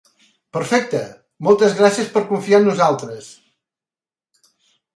[0.55, 1.01] Perfecte,
[1.49, 3.29] moltes gràcies per confiar en nosaltres.